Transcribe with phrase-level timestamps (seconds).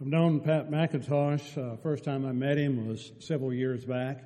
[0.00, 1.58] I've known Pat McIntosh.
[1.58, 4.22] Uh, first time I met him was several years back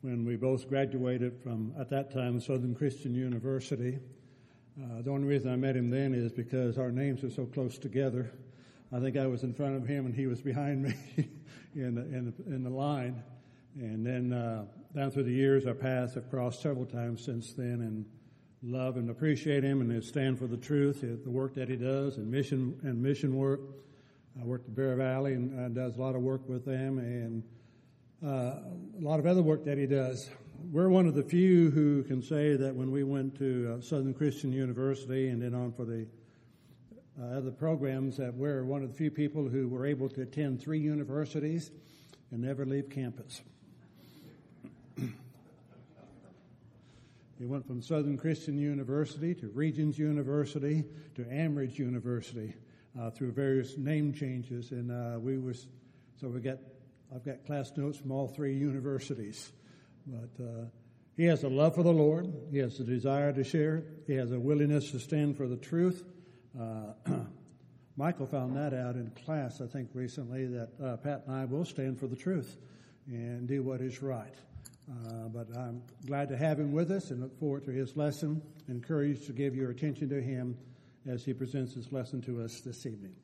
[0.00, 4.00] when we both graduated from, at that time, Southern Christian University.
[4.76, 7.78] Uh, the only reason I met him then is because our names are so close
[7.78, 8.32] together.
[8.92, 10.94] I think I was in front of him and he was behind me
[11.76, 13.22] in, the, in, the, in the line.
[13.76, 17.80] And then uh, down through the years, our paths have crossed several times since then,
[17.80, 18.04] and
[18.60, 22.16] love and appreciate him and his stand for the truth, the work that he does,
[22.16, 23.60] and mission and mission work.
[24.40, 27.42] I worked at Bear Valley and uh, does a lot of work with them, and
[28.24, 28.60] uh,
[28.98, 30.30] a lot of other work that he does.
[30.70, 34.14] We're one of the few who can say that when we went to uh, Southern
[34.14, 36.06] Christian University and then on for the
[37.20, 40.62] uh, other programs, that we're one of the few people who were able to attend
[40.62, 41.70] three universities
[42.30, 43.42] and never leave campus.
[47.38, 50.84] He went from Southern Christian University to Regions University
[51.16, 52.54] to Amridge University
[52.98, 55.66] uh, through various name changes, and uh, we was
[56.20, 56.58] so we got
[57.14, 59.52] I've got class notes from all three universities,
[60.06, 60.64] but uh,
[61.16, 62.32] he has a love for the Lord.
[62.50, 63.84] He has a desire to share.
[64.06, 66.04] He has a willingness to stand for the truth.
[66.58, 66.92] Uh,
[67.96, 72.00] Michael found that out in class, I think, recently that Pat and I will stand
[72.00, 72.56] for the truth
[73.06, 74.34] and do what is right.
[74.90, 78.42] Uh, but I'm glad to have him with us and look forward to his lesson.
[78.68, 80.56] Encouraged to give your attention to him
[81.06, 83.14] as he presents his lesson to us this evening.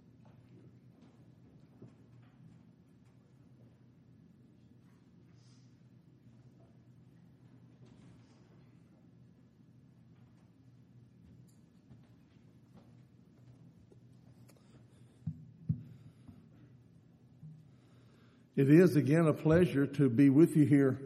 [18.57, 20.99] It is again a pleasure to be with you here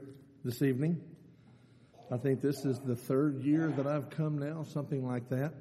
[0.42, 0.98] this evening.
[2.10, 5.52] I think this is the third year that I've come now, something like that.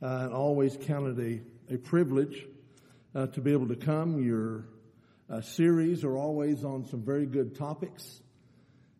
[0.00, 2.46] And always counted a, a privilege
[3.14, 4.22] uh, to be able to come.
[4.22, 4.68] Your
[5.28, 8.22] uh, series are always on some very good topics.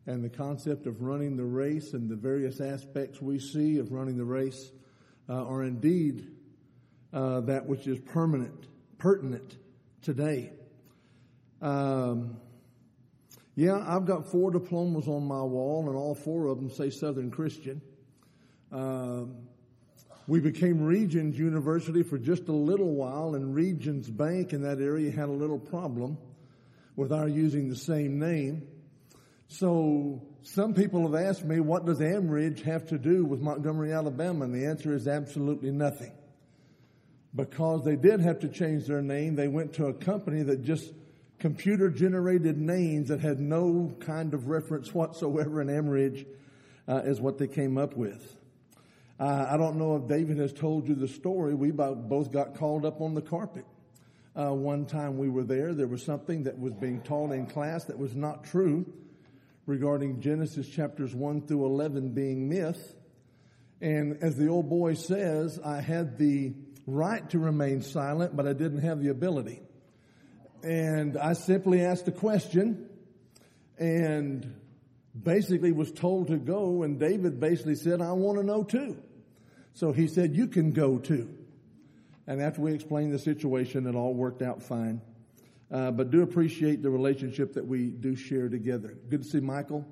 [0.07, 4.17] And the concept of running the race and the various aspects we see of running
[4.17, 4.73] the race
[5.29, 6.27] uh, are indeed
[7.13, 8.67] uh, that which is permanent,
[8.97, 9.57] pertinent
[10.03, 10.53] today.
[11.61, 12.39] Um,
[13.55, 17.31] yeah, I've got four diplomas on my wall, and all four of them say Southern
[17.31, 17.83] Christian.
[18.71, 19.49] Um,
[20.29, 25.11] we became Regions University for just a little while, and Regions Bank in that area
[25.11, 26.19] had a little problem
[26.97, 28.69] with our using the same name.
[29.47, 34.45] So some people have asked me, what does Amridge have to do with Montgomery, Alabama?
[34.45, 36.13] And the answer is absolutely nothing.
[37.35, 40.93] Because they did have to change their name, they went to a company that just
[41.39, 46.27] computer generated names that had no kind of reference whatsoever in Amridge
[46.87, 48.38] uh, is what they came up with.
[49.21, 51.55] Uh, I don't know if David has told you the story.
[51.55, 53.65] We both got called up on the carpet.
[54.37, 57.85] Uh, one time we were there, there was something that was being taught in class
[57.87, 58.87] that was not true
[59.67, 62.95] regarding Genesis chapters 1 through 11 being myth.
[63.81, 66.55] And as the old boy says, I had the
[66.87, 69.61] right to remain silent, but I didn't have the ability.
[70.63, 72.89] And I simply asked a question
[73.79, 74.55] and
[75.21, 76.85] basically was told to go.
[76.85, 78.97] And David basically said, I want to know too.
[79.75, 81.29] So he said, You can go too.
[82.27, 85.01] And after we explained the situation, it all worked out fine.
[85.71, 88.97] Uh, but do appreciate the relationship that we do share together.
[89.09, 89.87] Good to see Michael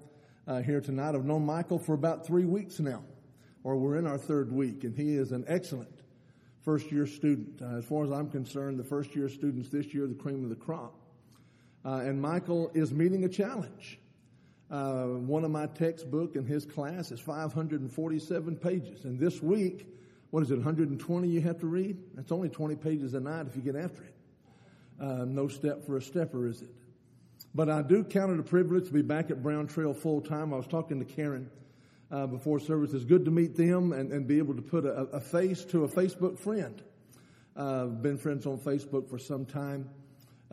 [0.47, 1.15] uh, here tonight.
[1.15, 3.03] I've known Michael for about three weeks now,
[3.63, 6.03] or we're in our third week, and he is an excellent
[6.63, 7.61] first year student.
[7.63, 10.51] Uh, as far as I'm concerned, the first year students this year, the cream of
[10.51, 10.95] the crop.
[11.85, 14.01] Uh, and Michael is meeting a challenge.
[14.71, 19.05] Uh, one of my textbook in his class is 547 pages.
[19.05, 19.87] And this week,
[20.31, 21.97] what is it, 120 you have to read?
[22.15, 24.15] That's only 20 pages a night if you get after it.
[25.01, 26.71] Uh, no step for a stepper, is it?
[27.55, 30.53] But I do count it a privilege to be back at Brown Trail full time.
[30.53, 31.49] I was talking to Karen
[32.11, 32.93] uh, before service.
[32.93, 35.85] It's good to meet them and, and be able to put a, a face to
[35.85, 36.83] a Facebook friend.
[37.57, 39.89] Uh, been friends on Facebook for some time.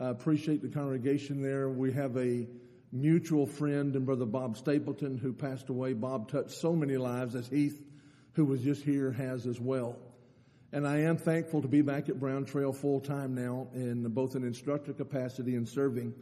[0.00, 1.68] Uh, appreciate the congregation there.
[1.68, 2.46] We have a
[2.94, 5.92] mutual friend and brother Bob Stapleton who passed away.
[5.92, 7.82] Bob touched so many lives as Heath,
[8.34, 9.96] who was just here, has as well.
[10.72, 14.36] And I am thankful to be back at Brown Trail full time now in both
[14.36, 16.14] an instructor capacity and serving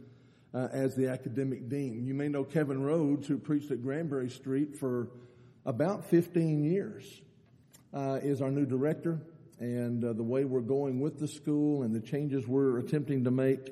[0.53, 2.05] uh, as the academic dean.
[2.05, 5.09] You may know Kevin Rhodes, who preached at Granbury Street for
[5.65, 7.21] about 15 years,
[7.93, 9.19] uh, is our new director.
[9.59, 13.31] And uh, the way we're going with the school and the changes we're attempting to
[13.31, 13.71] make,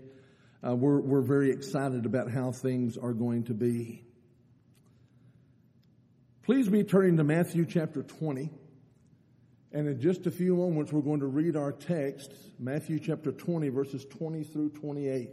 [0.65, 4.03] uh, we're, we're very excited about how things are going to be.
[6.43, 8.49] Please be turning to Matthew chapter 20.
[9.73, 13.69] And in just a few moments, we're going to read our text, Matthew chapter 20,
[13.69, 15.29] verses 20 through 28.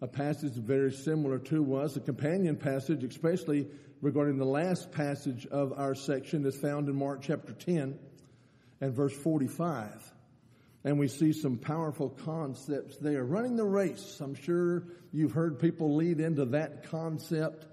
[0.00, 3.68] A passage very similar to us, a companion passage, especially
[4.00, 7.98] regarding the last passage of our section, is found in Mark chapter 10
[8.80, 10.13] and verse 45.
[10.84, 13.24] And we see some powerful concepts there.
[13.24, 17.66] Running the race, I'm sure you've heard people lead into that concept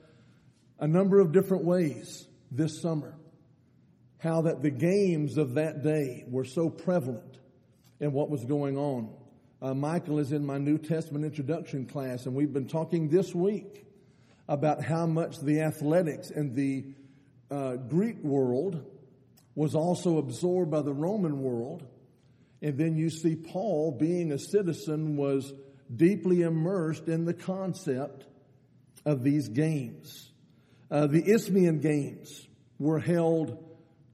[0.80, 3.14] a number of different ways this summer.
[4.18, 7.38] How that the games of that day were so prevalent
[8.00, 9.14] in what was going on.
[9.62, 13.86] Uh, Michael is in my New Testament introduction class, and we've been talking this week
[14.48, 16.86] about how much the athletics and the
[17.52, 18.84] uh, Greek world
[19.54, 21.86] was also absorbed by the Roman world.
[22.62, 25.52] And then you see Paul, being a citizen, was
[25.94, 28.26] deeply immersed in the concept
[29.06, 30.32] of these games.
[30.90, 32.48] Uh, the Isthmian Games
[32.78, 33.58] were held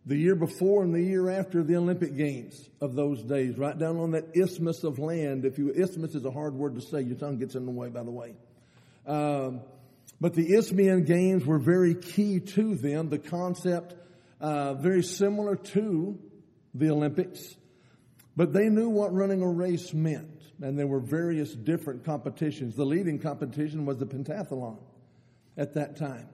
[0.05, 3.97] the year before and the year after the Olympic Games of those days, right down
[3.97, 5.43] on that isthmus of land.
[5.43, 7.01] If you, isthmus is a hard word to say.
[7.01, 8.35] Your tongue gets in the way, by the way.
[9.05, 9.61] Um,
[10.21, 13.09] but the Isthmian Games were very key to them.
[13.09, 13.95] The concept,
[14.39, 16.17] uh, very similar to
[16.73, 17.55] the Olympics.
[18.37, 20.43] But they knew what running a race meant.
[20.61, 22.75] And there were various different competitions.
[22.75, 24.77] The leading competition was the pentathlon
[25.57, 26.29] at that time.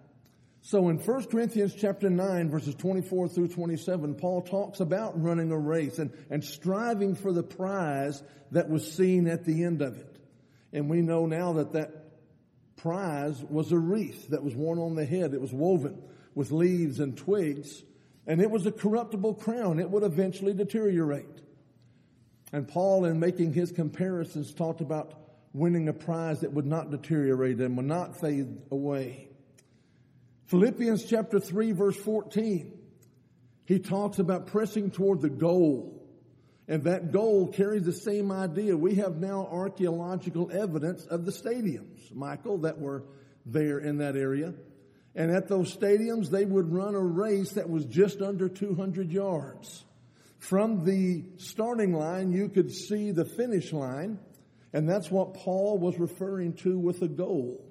[0.62, 5.58] So in 1 Corinthians chapter 9 verses 24 through 27, Paul talks about running a
[5.58, 8.22] race and, and striving for the prize
[8.52, 10.18] that was seen at the end of it.
[10.74, 11.92] And we know now that that
[12.78, 15.34] prize was a wreath that was worn on the head.
[15.34, 16.02] It was woven
[16.36, 17.82] with leaves and twigs
[18.26, 19.80] and it was a corruptible crown.
[19.80, 21.43] It would eventually deteriorate.
[22.54, 25.14] And Paul, in making his comparisons, talked about
[25.54, 29.28] winning a prize that would not deteriorate and would not fade away.
[30.46, 32.72] Philippians chapter 3 verse 14,
[33.66, 36.00] he talks about pressing toward the goal.
[36.68, 38.78] And that goal carries the same idea.
[38.78, 43.04] We have now archaeological evidence of the stadiums, Michael, that were
[43.46, 44.54] there in that area.
[45.16, 49.84] And at those stadiums, they would run a race that was just under 200 yards.
[50.44, 54.20] From the starting line, you could see the finish line.
[54.74, 57.64] And that's what Paul was referring to with a goal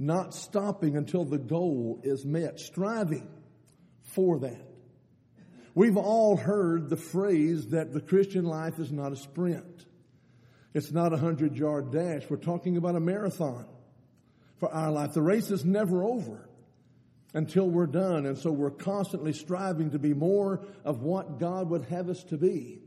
[0.00, 3.28] not stopping until the goal is met, striving
[4.02, 4.64] for that.
[5.74, 9.86] We've all heard the phrase that the Christian life is not a sprint.
[10.74, 12.22] It's not a hundred yard dash.
[12.28, 13.66] We're talking about a marathon
[14.58, 15.14] for our life.
[15.14, 16.47] The race is never over
[17.34, 18.26] until we're done.
[18.26, 22.36] And so we're constantly striving to be more of what God would have us to
[22.36, 22.80] be.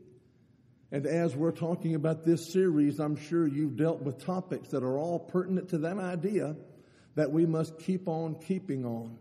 [0.91, 4.97] And as we're talking about this series, I'm sure you've dealt with topics that are
[4.97, 6.55] all pertinent to that idea
[7.15, 9.17] that we must keep on keeping on.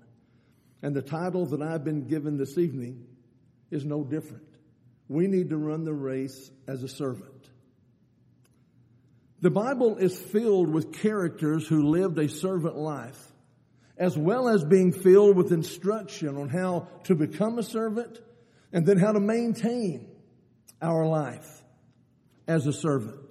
[0.83, 3.07] And the title that I've been given this evening
[3.71, 4.49] is no different.
[5.09, 7.51] We need to run the race as a servant.
[9.41, 13.30] The Bible is filled with characters who lived a servant life,
[14.01, 18.19] as well as being filled with instruction on how to become a servant
[18.73, 20.11] and then how to maintain
[20.83, 21.63] our life
[22.49, 23.31] as a servant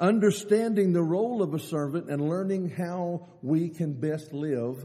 [0.00, 4.84] understanding the role of a servant and learning how we can best live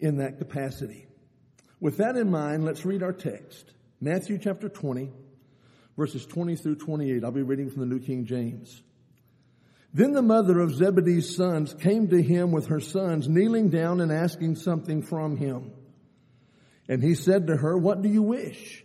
[0.00, 1.06] in that capacity.
[1.80, 3.72] With that in mind, let's read our text.
[4.00, 5.10] Matthew chapter 20,
[5.96, 7.22] verses 20 through 28.
[7.22, 8.82] I'll be reading from the New King James.
[9.92, 14.12] Then the mother of Zebedee's sons came to him with her sons, kneeling down and
[14.12, 15.72] asking something from him.
[16.88, 18.84] And he said to her, What do you wish?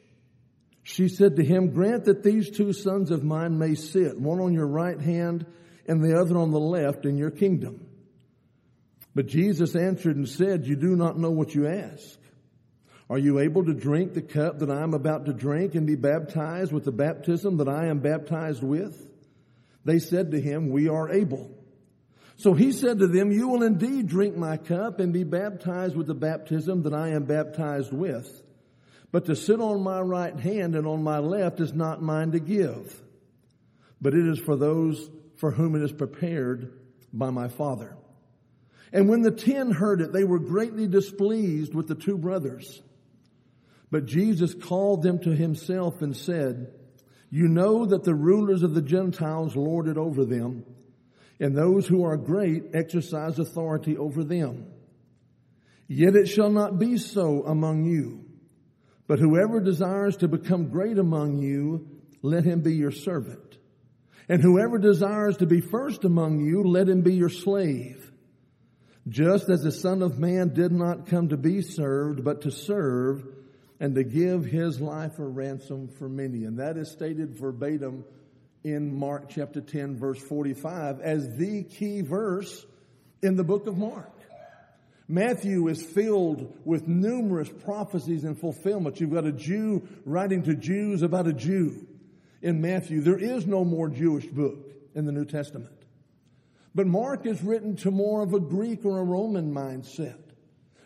[0.83, 4.53] She said to him, grant that these two sons of mine may sit, one on
[4.53, 5.45] your right hand
[5.87, 7.87] and the other on the left in your kingdom.
[9.13, 12.17] But Jesus answered and said, you do not know what you ask.
[13.09, 15.95] Are you able to drink the cup that I am about to drink and be
[15.95, 19.05] baptized with the baptism that I am baptized with?
[19.83, 21.49] They said to him, we are able.
[22.37, 26.07] So he said to them, you will indeed drink my cup and be baptized with
[26.07, 28.27] the baptism that I am baptized with.
[29.11, 32.39] But to sit on my right hand and on my left is not mine to
[32.39, 32.99] give,
[34.01, 36.71] but it is for those for whom it is prepared
[37.11, 37.95] by my Father.
[38.93, 42.81] And when the ten heard it, they were greatly displeased with the two brothers.
[43.89, 46.73] But Jesus called them to himself and said,
[47.31, 50.65] You know that the rulers of the Gentiles lord it over them,
[51.39, 54.67] and those who are great exercise authority over them.
[55.87, 58.25] Yet it shall not be so among you.
[59.07, 61.87] But whoever desires to become great among you,
[62.21, 63.57] let him be your servant.
[64.29, 68.11] And whoever desires to be first among you, let him be your slave.
[69.07, 73.23] Just as the Son of Man did not come to be served, but to serve
[73.81, 76.45] and to give his life a ransom for many.
[76.45, 78.05] And that is stated verbatim
[78.63, 82.63] in Mark chapter 10 verse 45 as the key verse
[83.23, 84.11] in the book of Mark.
[85.07, 89.01] Matthew is filled with numerous prophecies and fulfillments.
[89.01, 91.87] You've got a Jew writing to Jews about a Jew
[92.43, 93.01] in Matthew.
[93.01, 94.59] There is no more Jewish book
[94.93, 95.73] in the New Testament.
[96.75, 100.30] But Mark is written to more of a Greek or a Roman mindset.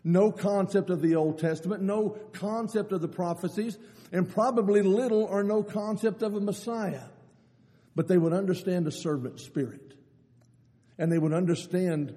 [0.07, 3.75] No concept of the Old Testament, no concept of the prophecies,
[4.12, 7.05] and probably little or no concept of a Messiah.
[7.95, 9.95] But they would understand a servant spirit.
[11.00, 12.15] And they would understand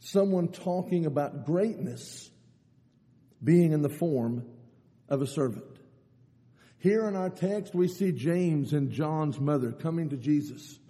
[0.00, 2.28] someone talking about greatness
[3.42, 4.44] being in the form
[5.08, 5.64] of a servant.
[6.78, 10.80] Here in our text, we see James and John's mother coming to Jesus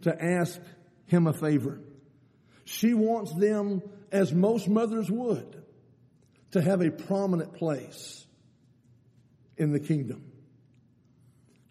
[0.00, 0.60] to ask
[1.06, 1.80] him a favor.
[2.64, 5.62] She wants them, as most mothers would,
[6.52, 8.26] to have a prominent place
[9.56, 10.32] in the kingdom.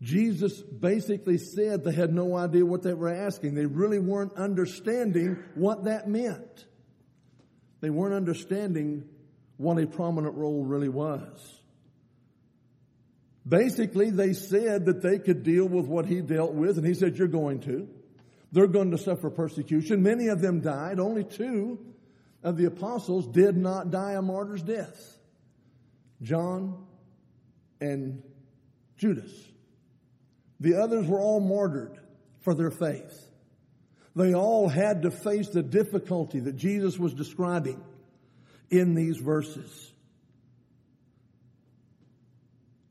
[0.02, 3.54] Jesus basically said they had no idea what they were asking.
[3.54, 6.66] They really weren't understanding what that meant.
[7.82, 9.08] They weren't understanding
[9.58, 11.62] what a prominent role really was.
[13.48, 17.18] Basically, they said that they could deal with what he dealt with, and he said,
[17.18, 17.88] You're going to.
[18.52, 20.04] They're going to suffer persecution.
[20.04, 21.00] Many of them died.
[21.00, 21.80] Only two
[22.44, 25.18] of the apostles did not die a martyr's death
[26.22, 26.86] John
[27.80, 28.22] and
[28.98, 29.32] Judas.
[30.60, 32.00] The others were all martyred
[32.42, 33.28] for their faith.
[34.16, 37.82] They all had to face the difficulty that Jesus was describing
[38.70, 39.92] in these verses.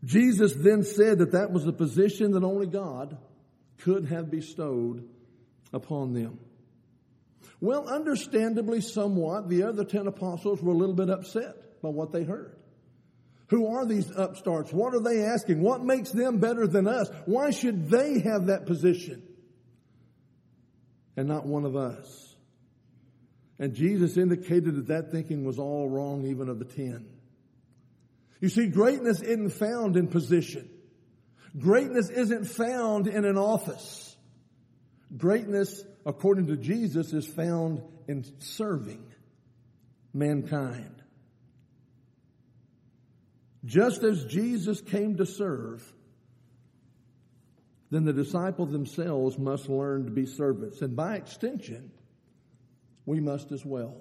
[0.02, 3.18] Jesus then said that that was a position that only God
[3.78, 5.08] could have bestowed
[5.72, 6.38] upon them.
[7.60, 12.24] Well, understandably, somewhat, the other ten apostles were a little bit upset by what they
[12.24, 12.56] heard.
[13.48, 14.72] Who are these upstarts?
[14.72, 15.60] What are they asking?
[15.60, 17.10] What makes them better than us?
[17.26, 19.22] Why should they have that position
[21.16, 22.36] and not one of us?
[23.58, 27.06] And Jesus indicated that that thinking was all wrong, even of the ten.
[28.40, 30.70] You see, greatness isn't found in position.
[31.58, 34.09] Greatness isn't found in an office.
[35.16, 39.04] Greatness, according to Jesus, is found in serving
[40.12, 41.02] mankind.
[43.64, 45.84] Just as Jesus came to serve,
[47.90, 50.80] then the disciples themselves must learn to be servants.
[50.80, 51.90] And by extension,
[53.04, 53.96] we must as well.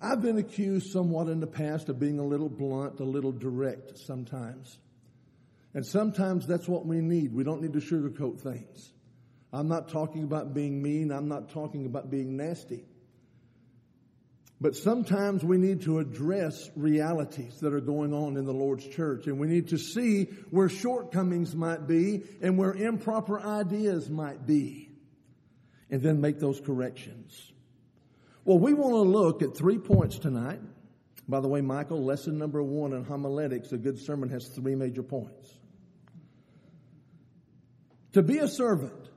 [0.00, 3.98] I've been accused somewhat in the past of being a little blunt, a little direct
[3.98, 4.78] sometimes.
[5.74, 7.34] And sometimes that's what we need.
[7.34, 8.92] We don't need to sugarcoat things.
[9.52, 11.10] I'm not talking about being mean.
[11.10, 12.84] I'm not talking about being nasty.
[14.60, 19.26] But sometimes we need to address realities that are going on in the Lord's church
[19.26, 24.90] and we need to see where shortcomings might be and where improper ideas might be
[25.90, 27.52] and then make those corrections.
[28.44, 30.60] Well, we want to look at three points tonight.
[31.28, 35.02] By the way, Michael, lesson number one in homiletics, a good sermon has three major
[35.02, 35.58] points.
[38.14, 39.10] To be a servant,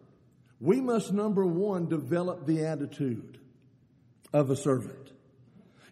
[0.60, 3.40] we must number one develop the attitude
[4.34, 5.12] of a servant.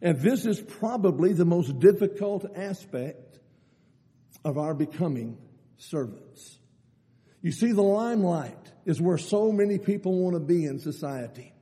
[0.02, 3.40] And this is probably the most difficult aspect
[4.44, 5.38] of our becoming
[5.78, 6.58] servants.
[7.42, 11.54] You see, the limelight is where so many people want to be in society.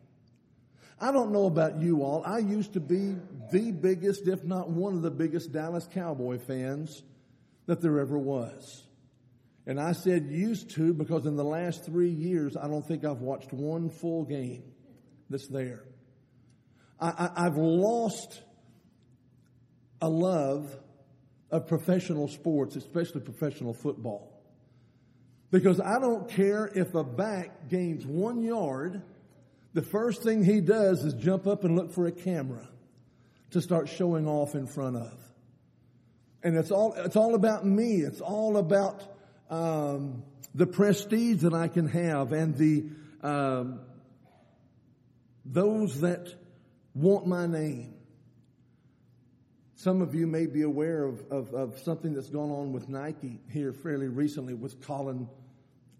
[0.99, 2.23] I don't know about you all.
[2.25, 3.17] I used to be
[3.51, 7.03] the biggest, if not one of the biggest Dallas Cowboy fans
[7.65, 8.83] that there ever was.
[9.65, 13.21] And I said used to because in the last three years, I don't think I've
[13.21, 14.63] watched one full game
[15.29, 15.83] that's there.
[16.99, 18.43] I, have lost
[20.01, 20.73] a love
[21.51, 24.41] of professional sports, especially professional football.
[25.51, 29.01] Because I don't care if a back gains one yard,
[29.73, 32.67] the first thing he does is jump up and look for a camera
[33.51, 35.13] to start showing off in front of.
[36.41, 38.01] And it's all, it's all about me.
[38.01, 39.12] It's all about
[39.53, 40.23] um,
[40.55, 42.85] the prestige that I can have and the
[43.21, 43.81] um,
[45.45, 46.33] those that
[46.95, 47.93] want my name.
[49.75, 53.41] Some of you may be aware of, of, of, something that's gone on with Nike
[53.49, 55.27] here fairly recently with Colin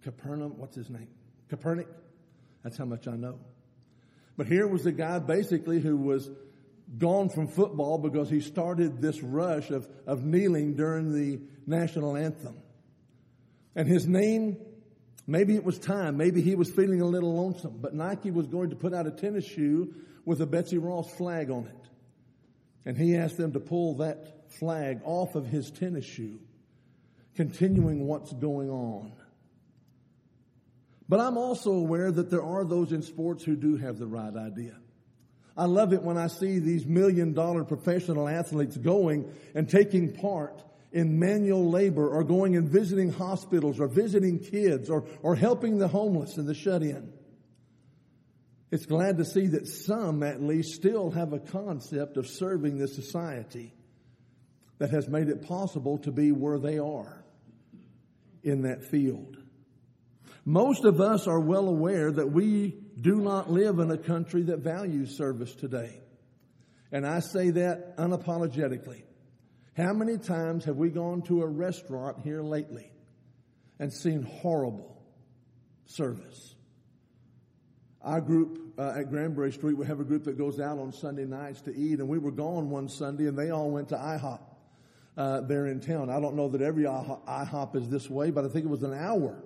[0.03, 0.57] Capernaum.
[0.57, 1.10] What's his name?
[1.50, 1.88] Kaepernick.
[2.63, 3.39] That's how much I know.
[4.38, 6.29] But here was a guy basically who was
[6.98, 12.62] gone from football because he started this rush of, of kneeling during the national anthem.
[13.75, 14.58] And his name,
[15.25, 18.70] maybe it was time, maybe he was feeling a little lonesome, but Nike was going
[18.70, 19.94] to put out a tennis shoe
[20.25, 21.89] with a Betsy Ross flag on it.
[22.86, 26.39] And he asked them to pull that flag off of his tennis shoe,
[27.36, 29.13] continuing what's going on.
[31.10, 34.36] But I'm also aware that there are those in sports who do have the right
[34.36, 34.75] idea.
[35.56, 40.63] I love it when I see these million dollar professional athletes going and taking part
[40.93, 45.88] in manual labor or going and visiting hospitals or visiting kids or, or helping the
[45.88, 47.12] homeless and the shut in.
[48.71, 52.88] It's glad to see that some, at least, still have a concept of serving the
[52.88, 53.73] society
[54.77, 57.23] that has made it possible to be where they are
[58.43, 59.38] in that field.
[60.45, 64.59] Most of us are well aware that we do not live in a country that
[64.59, 66.01] values service today.
[66.91, 69.03] And I say that unapologetically.
[69.75, 72.92] How many times have we gone to a restaurant here lately
[73.80, 75.01] and seen horrible
[75.86, 76.56] service?
[78.03, 81.25] Our group uh, at Granbury Street, we have a group that goes out on Sunday
[81.25, 84.42] nights to eat, and we were gone one Sunday, and they all went to IHOP
[85.18, 86.10] uh, there in town.
[86.10, 88.94] I don't know that every IHOP is this way, but I think it was an
[88.94, 89.42] hour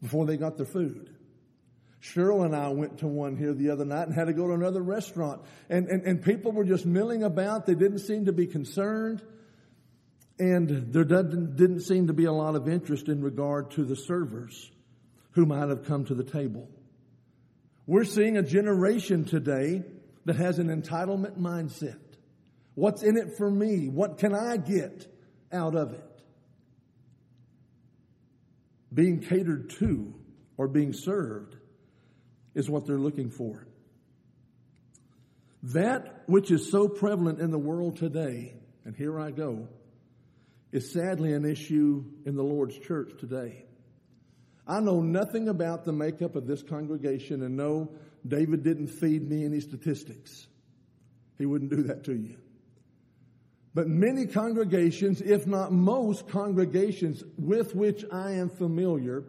[0.00, 1.17] before they got their food.
[2.02, 4.52] Cheryl and I went to one here the other night and had to go to
[4.52, 5.42] another restaurant.
[5.68, 7.66] And, and, and people were just milling about.
[7.66, 9.22] They didn't seem to be concerned.
[10.38, 14.70] And there didn't seem to be a lot of interest in regard to the servers
[15.32, 16.68] who might have come to the table.
[17.86, 19.82] We're seeing a generation today
[20.26, 21.98] that has an entitlement mindset.
[22.74, 23.88] What's in it for me?
[23.88, 25.12] What can I get
[25.52, 26.04] out of it?
[28.94, 30.14] Being catered to
[30.56, 31.56] or being served
[32.58, 33.64] is what they're looking for.
[35.62, 38.52] That which is so prevalent in the world today,
[38.84, 39.68] and here I go,
[40.72, 43.64] is sadly an issue in the Lord's church today.
[44.66, 47.92] I know nothing about the makeup of this congregation and no,
[48.26, 50.48] David didn't feed me any statistics.
[51.38, 52.38] He wouldn't do that to you.
[53.72, 59.22] But many congregations, if not most congregations with which I am familiar,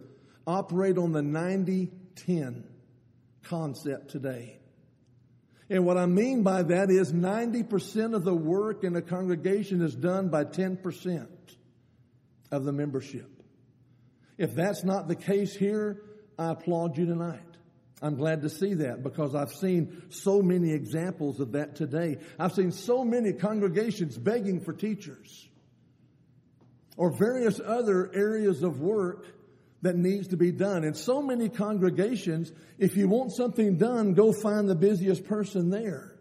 [0.48, 2.64] operate on the 90 10
[3.44, 4.60] concept today.
[5.70, 9.96] And what I mean by that is 90% of the work in a congregation is
[9.96, 11.28] done by 10%
[12.52, 13.30] of the membership.
[14.38, 16.02] If that's not the case here,
[16.38, 17.42] I applaud you tonight.
[18.02, 22.18] I'm glad to see that because I've seen so many examples of that today.
[22.40, 25.50] I've seen so many congregations begging for teachers
[26.96, 29.26] or various other areas of work
[29.82, 30.84] that needs to be done.
[30.84, 36.16] In so many congregations, if you want something done, go find the busiest person there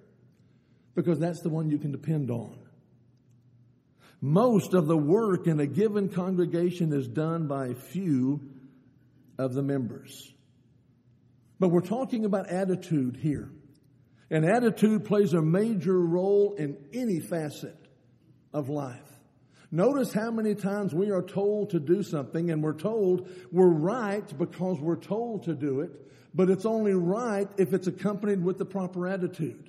[0.95, 2.59] because that's the one you can depend on.
[4.21, 8.41] Most of the work in a given congregation is done by few
[9.39, 10.33] of the members.
[11.61, 13.51] But we're talking about attitude here.
[14.31, 17.77] And attitude plays a major role in any facet
[18.53, 19.08] of life.
[19.71, 24.39] Notice how many times we are told to do something and we're told we're right
[24.39, 25.91] because we're told to do it,
[26.35, 29.69] but it's only right if it's accompanied with the proper attitude.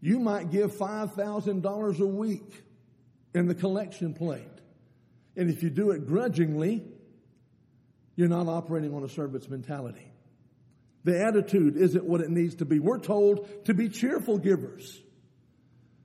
[0.00, 2.62] You might give $5,000 a week
[3.34, 4.42] in the collection plate.
[5.36, 6.82] And if you do it grudgingly,
[8.16, 10.12] you're not operating on a servant's mentality.
[11.04, 12.78] The attitude isn't what it needs to be.
[12.78, 15.02] We're told to be cheerful givers.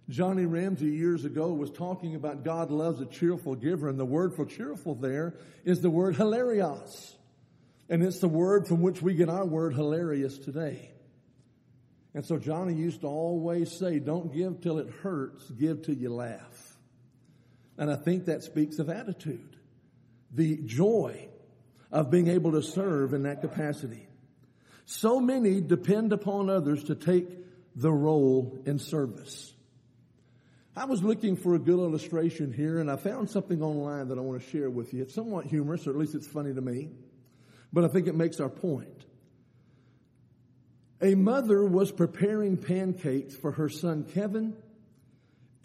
[0.10, 4.34] Johnny Ramsey years ago was talking about God loves a cheerful giver, and the word
[4.36, 7.15] for cheerful there is the word hilarious.
[7.89, 10.91] And it's the word from which we get our word hilarious today.
[12.15, 16.12] And so Johnny used to always say, Don't give till it hurts, give till you
[16.12, 16.78] laugh.
[17.78, 19.58] And I think that speaks of attitude,
[20.32, 21.30] the joy
[21.91, 24.08] of being able to serve in that capacity.
[24.86, 27.28] So many depend upon others to take
[27.76, 29.54] the role in service.
[30.80, 34.22] I was looking for a good illustration here and I found something online that I
[34.22, 35.02] want to share with you.
[35.02, 36.88] It's somewhat humorous, or at least it's funny to me,
[37.74, 39.04] but I think it makes our point.
[41.02, 44.56] A mother was preparing pancakes for her son Kevin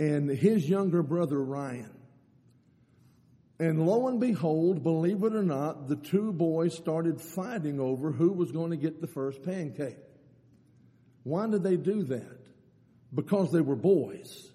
[0.00, 1.94] and his younger brother Ryan.
[3.60, 8.32] And lo and behold, believe it or not, the two boys started fighting over who
[8.32, 9.96] was going to get the first pancake.
[11.22, 12.40] Why did they do that?
[13.14, 14.50] Because they were boys.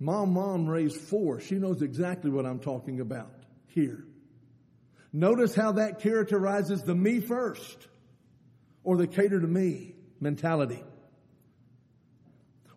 [0.00, 1.40] Mom, mom raised four.
[1.40, 3.34] She knows exactly what I'm talking about
[3.66, 4.02] here.
[5.12, 7.86] Notice how that characterizes the me first
[8.82, 10.82] or the cater to me mentality.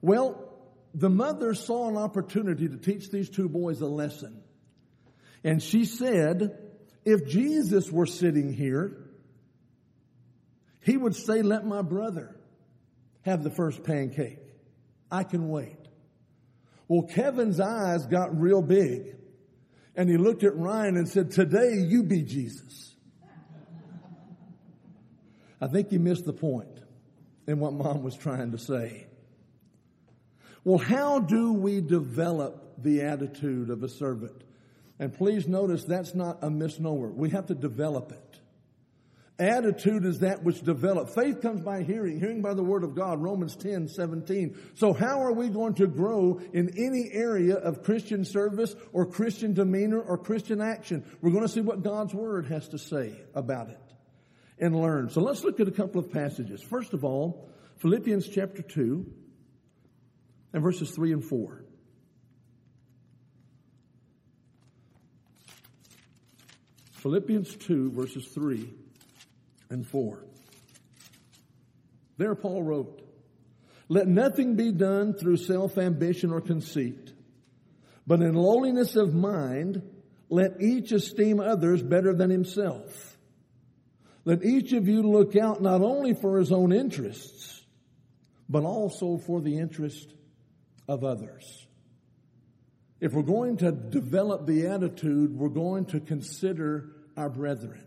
[0.02, 0.54] Well,
[0.94, 4.44] the mother saw an opportunity to teach these two boys a lesson.
[5.46, 6.58] And she said,
[7.06, 8.98] if Jesus were sitting here,
[10.82, 12.36] he would say, let my brother
[13.22, 14.40] have the first pancake.
[15.10, 15.83] I can wait.
[16.88, 19.16] Well, Kevin's eyes got real big
[19.96, 22.96] and he looked at Ryan and said, today you be Jesus.
[25.62, 26.80] I think he missed the point
[27.48, 29.08] in what mom was trying to say.
[30.64, 34.44] Well, how do we develop the attitude of a servant?
[35.00, 37.10] And please notice that's not a misnomer.
[37.10, 38.40] We have to develop it.
[39.40, 41.16] Attitude is that which develops.
[41.16, 44.56] Faith comes by hearing, hearing by the word of God, Romans 10, 17.
[44.76, 49.54] So how are we going to grow in any area of Christian service or Christian
[49.54, 51.04] demeanor or Christian action?
[51.20, 53.82] We're going to see what God's word has to say about it
[54.60, 55.10] and learn.
[55.10, 56.62] So let's look at a couple of passages.
[56.62, 59.12] First of all, Philippians chapter 2
[60.54, 61.66] and verses 3 and 4.
[66.92, 68.70] Philippians 2 verses 3
[69.74, 70.24] and 4.
[72.18, 73.02] There Paul wrote,
[73.90, 77.12] Let nothing be done through self-ambition or conceit,
[78.06, 79.82] but in lowliness of mind,
[80.30, 83.18] let each esteem others better than himself.
[84.26, 87.62] Let each of you look out not only for his own interests,
[88.48, 90.14] but also for the interest
[90.88, 91.66] of others.
[93.02, 97.84] If we're going to develop the attitude, we're going to consider our brethren.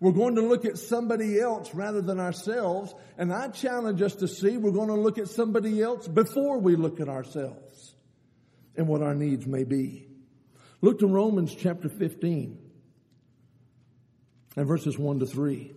[0.00, 2.94] We're going to look at somebody else rather than ourselves.
[3.16, 6.76] And I challenge us to see we're going to look at somebody else before we
[6.76, 7.94] look at ourselves
[8.76, 10.08] and what our needs may be.
[10.80, 12.58] Look to Romans chapter 15
[14.56, 15.72] and verses 1 to 3.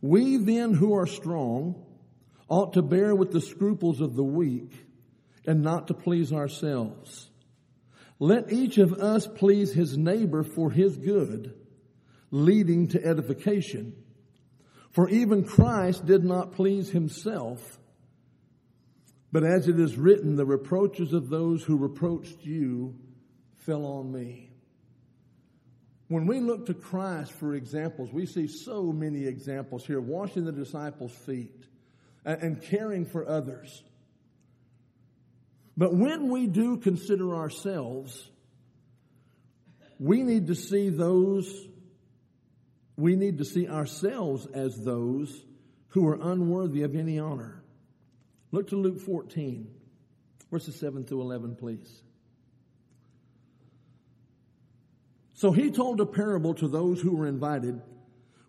[0.00, 1.82] We then who are strong
[2.48, 4.70] ought to bear with the scruples of the weak
[5.46, 7.30] and not to please ourselves.
[8.24, 11.52] Let each of us please his neighbor for his good,
[12.30, 14.02] leading to edification.
[14.92, 17.78] For even Christ did not please himself,
[19.30, 22.94] but as it is written, the reproaches of those who reproached you
[23.56, 24.48] fell on me.
[26.08, 30.52] When we look to Christ for examples, we see so many examples here washing the
[30.52, 31.66] disciples' feet
[32.24, 33.82] and caring for others.
[35.76, 38.30] But when we do consider ourselves,
[39.98, 41.68] we need to see those,
[42.96, 45.44] we need to see ourselves as those
[45.88, 47.62] who are unworthy of any honor.
[48.52, 49.68] Look to Luke 14,
[50.50, 52.02] verses 7 through 11, please.
[55.34, 57.82] So he told a parable to those who were invited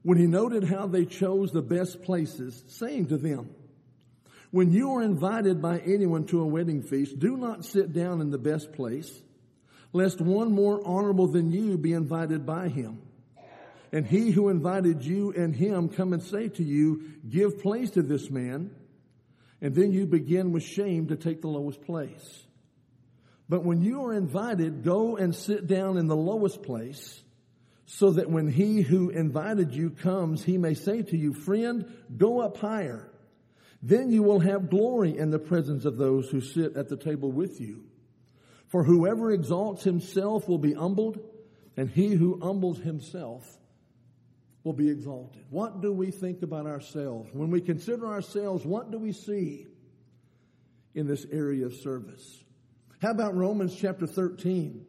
[0.04, 3.50] when he noted how they chose the best places, saying to them,
[4.56, 8.32] when you are invited by anyone to a wedding feast, do not sit down in
[8.32, 9.12] the best place,
[9.92, 13.02] lest one more honorable than you be invited by him.
[13.92, 18.02] And he who invited you and him come and say to you, give place to
[18.02, 18.72] this man.
[19.60, 22.46] And then you begin with shame to take the lowest place.
[23.50, 27.22] But when you are invited, go and sit down in the lowest place
[27.88, 32.40] so that when he who invited you comes, he may say to you, friend, go
[32.40, 33.12] up higher.
[33.86, 37.32] Then you will have glory in the presence of those who sit at the table
[37.32, 37.84] with you.
[38.66, 41.20] For whoever exalts himself will be humbled,
[41.78, 43.46] and he who humbles himself
[44.64, 45.46] will be exalted.
[45.52, 47.30] What do we think about ourselves?
[47.32, 49.68] When we consider ourselves, what do we see
[50.96, 52.44] in this area of service?
[53.04, 54.84] How about Romans chapter 13?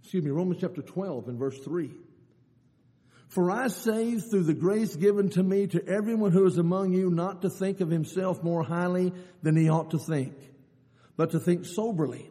[0.00, 1.90] Excuse me, Romans chapter 12 and verse 3.
[3.28, 7.10] For I say through the grace given to me to everyone who is among you
[7.10, 9.12] not to think of himself more highly
[9.42, 10.34] than he ought to think,
[11.16, 12.30] but to think soberly,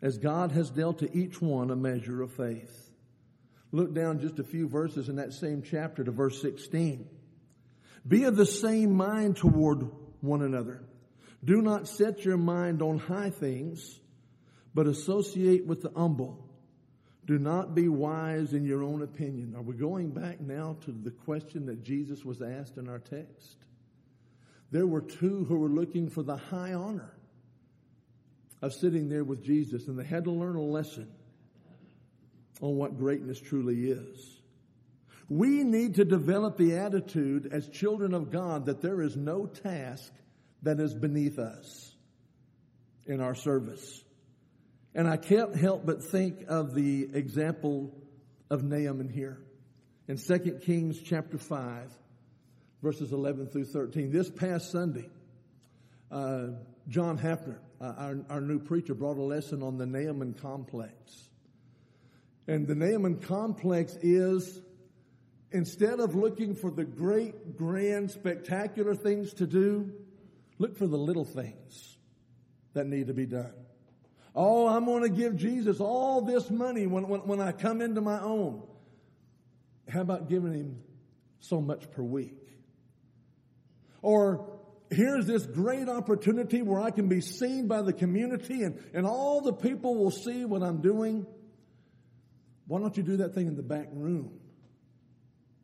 [0.00, 2.92] as God has dealt to each one a measure of faith.
[3.72, 7.08] Look down just a few verses in that same chapter to verse 16.
[8.06, 10.84] Be of the same mind toward one another.
[11.44, 14.00] Do not set your mind on high things,
[14.74, 16.43] but associate with the humble.
[17.26, 19.54] Do not be wise in your own opinion.
[19.56, 23.56] Are we going back now to the question that Jesus was asked in our text?
[24.70, 27.14] There were two who were looking for the high honor
[28.60, 31.10] of sitting there with Jesus, and they had to learn a lesson
[32.60, 34.40] on what greatness truly is.
[35.30, 40.12] We need to develop the attitude as children of God that there is no task
[40.62, 41.94] that is beneath us
[43.06, 44.03] in our service.
[44.94, 47.92] And I can't help but think of the example
[48.48, 49.40] of Naaman here
[50.06, 51.92] in 2 Kings chapter 5,
[52.80, 54.12] verses 11 through 13.
[54.12, 55.08] This past Sunday,
[56.12, 56.48] uh,
[56.88, 60.92] John Hafner, uh, our, our new preacher, brought a lesson on the Naaman complex.
[62.46, 64.60] And the Naaman complex is
[65.50, 69.92] instead of looking for the great, grand, spectacular things to do,
[70.58, 71.96] look for the little things
[72.74, 73.63] that need to be done.
[74.34, 78.00] Oh, I'm going to give Jesus all this money when, when, when I come into
[78.00, 78.62] my own.
[79.88, 80.82] How about giving him
[81.38, 82.40] so much per week?
[84.02, 84.58] Or
[84.90, 89.40] here's this great opportunity where I can be seen by the community and, and all
[89.40, 91.26] the people will see what I'm doing.
[92.66, 94.40] Why don't you do that thing in the back room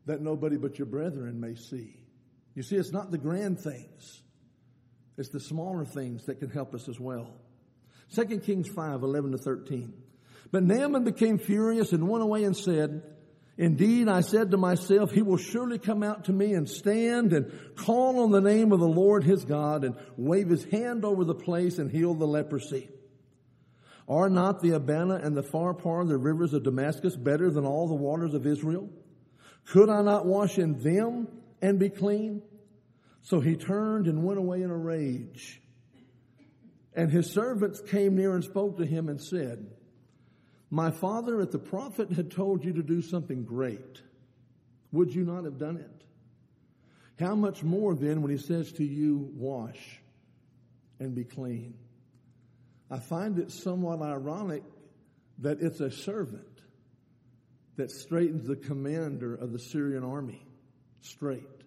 [0.06, 1.96] that nobody but your brethren may see?
[2.54, 4.22] You see, it's not the grand things.
[5.16, 7.34] It's the smaller things that can help us as well.
[8.14, 9.92] 2 Kings 5, 11 to 13.
[10.50, 13.02] But Naaman became furious and went away and said,
[13.56, 17.52] Indeed, I said to myself, he will surely come out to me and stand and
[17.76, 21.34] call on the name of the Lord his God and wave his hand over the
[21.34, 22.88] place and heal the leprosy.
[24.08, 27.94] Are not the Abana and the Pharpar, the rivers of Damascus, better than all the
[27.94, 28.88] waters of Israel?
[29.66, 31.28] Could I not wash in them
[31.60, 32.42] and be clean?
[33.22, 35.59] So he turned and went away in a rage.
[36.94, 39.70] And his servants came near and spoke to him and said,
[40.70, 44.02] My father if the prophet had told you to do something great.
[44.92, 46.04] Would you not have done it?
[47.20, 50.00] How much more then when he says to you, Wash
[50.98, 51.74] and be clean?
[52.90, 54.64] I find it somewhat ironic
[55.38, 56.44] that it's a servant
[57.76, 60.44] that straightens the commander of the Syrian army
[61.00, 61.59] straight.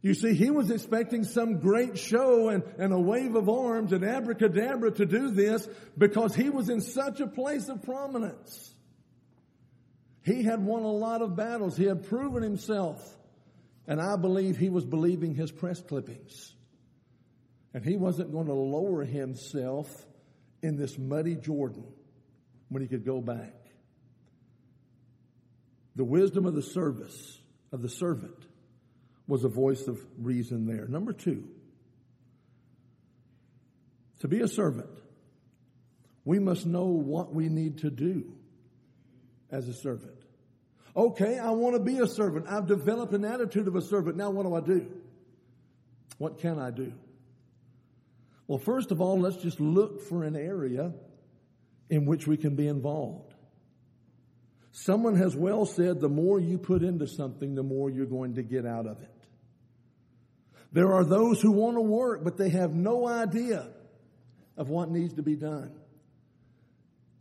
[0.00, 4.04] You see, he was expecting some great show and, and a wave of arms and
[4.04, 8.74] abracadabra to do this because he was in such a place of prominence.
[10.22, 11.76] He had won a lot of battles.
[11.76, 13.02] He had proven himself.
[13.88, 16.54] And I believe he was believing his press clippings.
[17.74, 19.88] And he wasn't going to lower himself
[20.62, 21.86] in this muddy Jordan
[22.68, 23.54] when he could go back.
[25.96, 27.38] The wisdom of the service,
[27.72, 28.36] of the servant,
[29.28, 30.86] was a voice of reason there.
[30.88, 31.44] Number two,
[34.20, 34.90] to be a servant,
[36.24, 38.32] we must know what we need to do
[39.50, 40.14] as a servant.
[40.96, 42.46] Okay, I want to be a servant.
[42.48, 44.16] I've developed an attitude of a servant.
[44.16, 44.90] Now what do I do?
[46.16, 46.92] What can I do?
[48.48, 50.92] Well, first of all, let's just look for an area
[51.90, 53.34] in which we can be involved.
[54.72, 58.42] Someone has well said the more you put into something, the more you're going to
[58.42, 59.17] get out of it.
[60.72, 63.68] There are those who want to work, but they have no idea
[64.56, 65.72] of what needs to be done.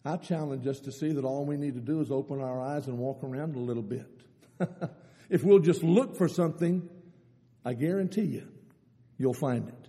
[0.03, 2.88] I challenge us to see that all we need to do is open our eyes
[2.88, 4.10] and walk around a little bit.
[5.29, 6.89] if we'll just look for something,
[7.65, 8.47] I guarantee you,
[9.17, 9.88] you'll find it.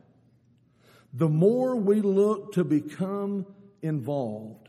[1.12, 3.46] The more we look to become
[3.80, 4.68] involved,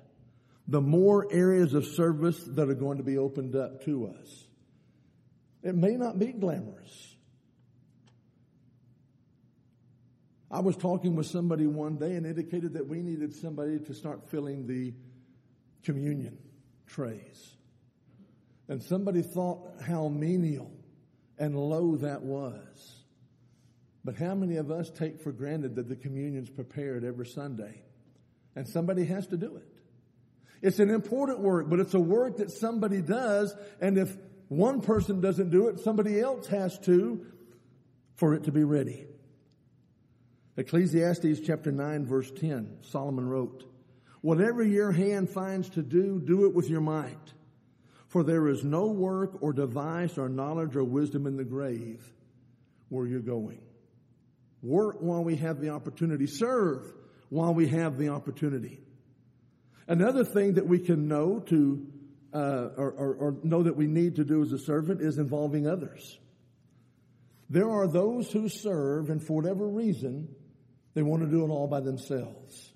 [0.67, 4.45] the more areas of service that are going to be opened up to us.
[5.63, 7.15] It may not be glamorous.
[10.52, 14.30] I was talking with somebody one day and indicated that we needed somebody to start
[14.30, 14.94] filling the
[15.84, 16.38] communion
[16.88, 17.56] trays.
[18.68, 20.72] And somebody thought how menial
[21.38, 23.04] and low that was.
[24.04, 27.84] But how many of us take for granted that the communion's prepared every Sunday?
[28.56, 29.68] And somebody has to do it.
[30.62, 34.16] It's an important work, but it's a work that somebody does, and if
[34.50, 37.26] one person doesn't do it, somebody else has to
[38.16, 39.06] for it to be ready.
[40.60, 43.63] Ecclesiastes chapter 9 verse 10, Solomon wrote,
[44.19, 47.15] Whatever your hand finds to do, do it with your might.
[48.10, 52.04] For there is no work or device or knowledge or wisdom in the grave
[52.89, 53.62] where you're going.
[54.62, 56.28] Work while we have the opportunity.
[56.28, 56.91] Serve
[57.30, 58.82] while we have the opportunity.
[59.88, 61.88] Another thing that we can know to,
[62.34, 65.67] uh, or, or, or know that we need to do as a servant is involving
[65.67, 66.19] others.
[67.50, 70.36] There are those who serve and for whatever reason
[71.00, 72.74] they want to do it all by themselves.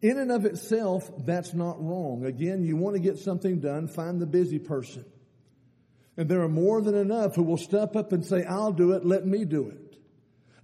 [0.00, 2.24] In and of itself, that's not wrong.
[2.24, 5.04] Again, you want to get something done, find the busy person.
[6.16, 9.04] And there are more than enough who will step up and say, I'll do it,
[9.04, 9.98] let me do it.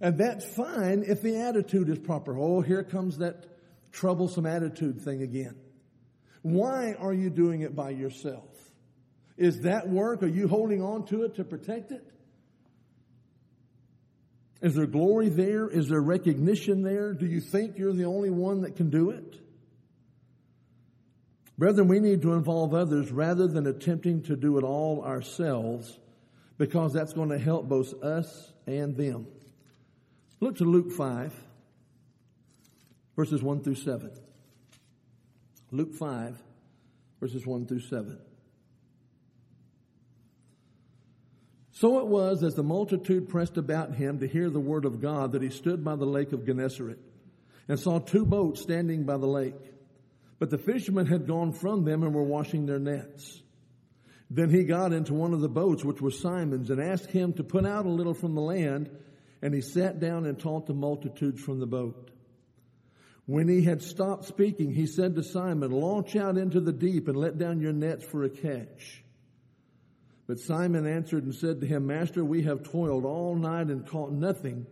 [0.01, 2.35] And that's fine if the attitude is proper.
[2.35, 3.45] Oh, here comes that
[3.91, 5.57] troublesome attitude thing again.
[6.41, 8.49] Why are you doing it by yourself?
[9.37, 10.23] Is that work?
[10.23, 12.14] Are you holding on to it to protect it?
[14.61, 15.67] Is there glory there?
[15.67, 17.13] Is there recognition there?
[17.13, 19.35] Do you think you're the only one that can do it?
[21.57, 25.99] Brethren, we need to involve others rather than attempting to do it all ourselves
[26.57, 29.27] because that's going to help both us and them.
[30.41, 31.33] Look to Luke 5,
[33.15, 34.11] verses 1 through 7.
[35.71, 36.37] Luke 5,
[37.19, 38.17] verses 1 through 7.
[41.75, 45.33] So it was as the multitude pressed about him to hear the word of God
[45.33, 46.99] that he stood by the lake of Gennesaret
[47.67, 49.73] and saw two boats standing by the lake.
[50.39, 53.41] But the fishermen had gone from them and were washing their nets.
[54.29, 57.43] Then he got into one of the boats, which was Simon's, and asked him to
[57.43, 58.89] put out a little from the land,
[59.41, 62.09] and he sat down and taught the multitudes from the boat.
[63.25, 67.17] When he had stopped speaking, he said to Simon, Launch out into the deep and
[67.17, 69.03] let down your nets for a catch.
[70.27, 74.11] But Simon answered and said to him, Master, we have toiled all night and caught
[74.11, 74.65] nothing.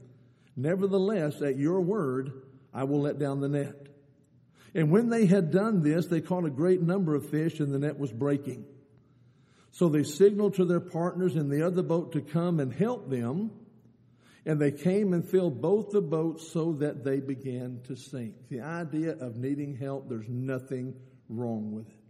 [0.55, 2.31] Nevertheless, at your word,
[2.73, 3.87] I will let down the net.
[4.73, 7.79] And when they had done this, they caught a great number of fish and the
[7.79, 8.65] net was breaking.
[9.71, 13.51] So they signaled to their partners in the other boat to come and help them.
[14.45, 18.35] And they came and filled both the boats so that they began to sink.
[18.49, 20.95] The idea of needing help, there's nothing
[21.29, 22.02] wrong with it.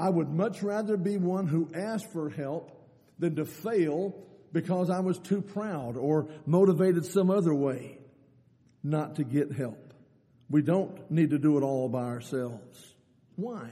[0.00, 2.70] I would much rather be one who asked for help
[3.18, 4.14] than to fail
[4.50, 7.98] because I was too proud or motivated some other way
[8.82, 9.92] not to get help.
[10.48, 12.94] We don't need to do it all by ourselves.
[13.36, 13.68] Why?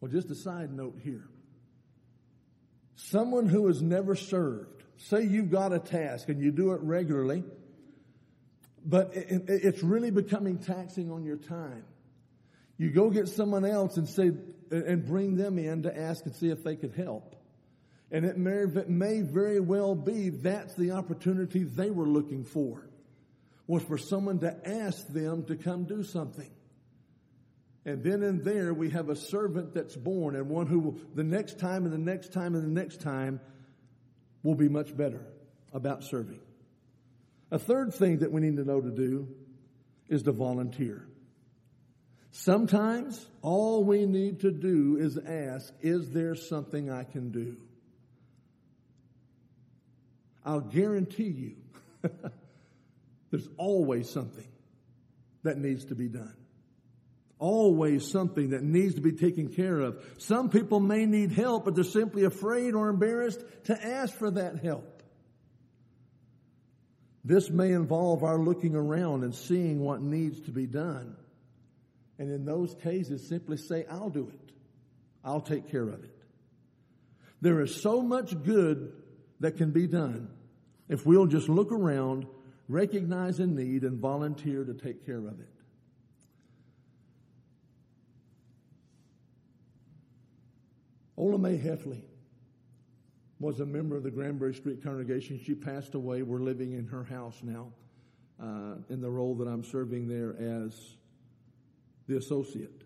[0.00, 1.26] Well, just a side note here.
[2.96, 7.44] Someone who has never served, say you've got a task and you do it regularly,
[8.84, 11.84] but it's really becoming taxing on your time.
[12.76, 14.32] You go get someone else and say,
[14.70, 17.36] and bring them in to ask and see if they could help.
[18.10, 22.88] And it may, it may very well be that's the opportunity they were looking for,
[23.66, 26.50] was for someone to ask them to come do something.
[27.84, 31.22] And then and there we have a servant that's born and one who will, the
[31.22, 33.40] next time and the next time and the next time
[34.42, 35.24] will be much better
[35.72, 36.40] about serving.
[37.50, 39.28] A third thing that we need to know to do
[40.08, 41.06] is to volunteer.
[42.38, 47.56] Sometimes all we need to do is ask, is there something I can do?
[50.44, 51.56] I'll guarantee you
[53.30, 54.46] there's always something
[55.44, 56.36] that needs to be done.
[57.38, 60.04] Always something that needs to be taken care of.
[60.18, 64.62] Some people may need help, but they're simply afraid or embarrassed to ask for that
[64.62, 65.02] help.
[67.24, 71.16] This may involve our looking around and seeing what needs to be done.
[72.18, 74.52] And in those cases, simply say, I'll do it.
[75.24, 76.16] I'll take care of it.
[77.40, 78.92] There is so much good
[79.40, 80.30] that can be done
[80.88, 82.26] if we'll just look around,
[82.68, 85.48] recognize a need, and volunteer to take care of it.
[91.18, 92.02] Ola Mae Heffley
[93.40, 95.40] was a member of the Granbury Street congregation.
[95.42, 96.22] She passed away.
[96.22, 97.72] We're living in her house now
[98.40, 100.96] uh, in the role that I'm serving there as
[102.06, 102.82] the associate.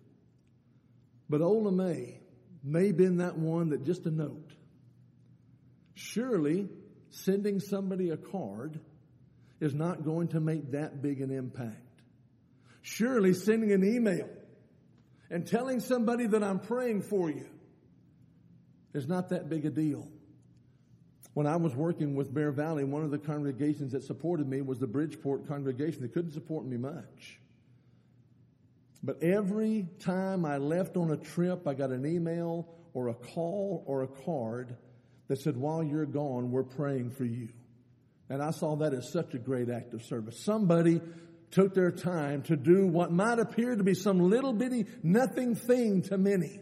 [1.28, 2.20] But Ola Mae
[2.62, 4.52] may have been that one that just a note.
[5.94, 6.68] Surely
[7.10, 8.80] sending somebody a card
[9.60, 11.76] is not going to make that big an impact.
[12.82, 14.28] Surely sending an email
[15.30, 17.46] and telling somebody that I'm praying for you
[18.94, 20.08] is not that big a deal.
[21.34, 24.78] When I was working with Bear Valley, one of the congregations that supported me was
[24.78, 26.02] the Bridgeport congregation.
[26.02, 27.38] They couldn't support me much.
[29.02, 33.82] But every time I left on a trip, I got an email or a call
[33.86, 34.76] or a card
[35.28, 37.48] that said, while you're gone, we're praying for you.
[38.28, 40.38] And I saw that as such a great act of service.
[40.44, 41.00] Somebody
[41.50, 46.02] took their time to do what might appear to be some little bitty nothing thing
[46.02, 46.60] to many.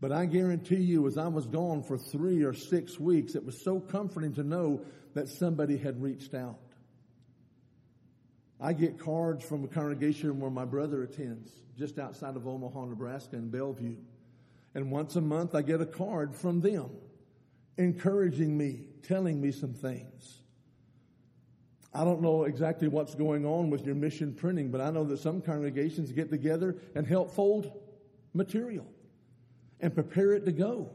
[0.00, 3.62] But I guarantee you, as I was gone for three or six weeks, it was
[3.62, 4.82] so comforting to know
[5.14, 6.58] that somebody had reached out.
[8.60, 13.36] I get cards from a congregation where my brother attends, just outside of Omaha, Nebraska,
[13.36, 13.96] in Bellevue.
[14.74, 16.90] And once a month, I get a card from them,
[17.78, 20.42] encouraging me, telling me some things.
[21.92, 25.18] I don't know exactly what's going on with your mission printing, but I know that
[25.18, 27.72] some congregations get together and help fold
[28.34, 28.86] material
[29.80, 30.90] and prepare it to go.